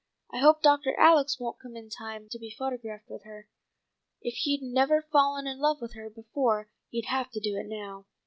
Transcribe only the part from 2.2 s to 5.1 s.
to be photographed with her. If he'd never